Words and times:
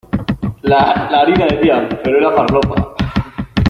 La 0.63 0.79
harina, 1.19 1.45
decían, 1.45 1.87
pero 2.03 2.17
era 2.17 2.31
farlopa. 2.31 2.95